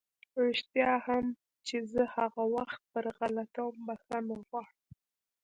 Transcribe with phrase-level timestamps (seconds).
[0.45, 1.25] رښتيا هم
[1.67, 4.79] چې زه هغه وخت پر غلطه وم، بښنه غواړم!